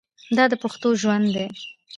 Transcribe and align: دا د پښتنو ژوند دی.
دا 0.37 0.43
د 0.51 0.53
پښتنو 0.63 0.89
ژوند 1.01 1.25
دی. 1.35 1.47